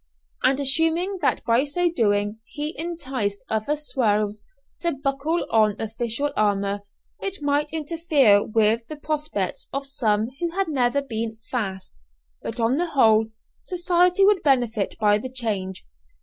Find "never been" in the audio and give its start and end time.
10.67-11.35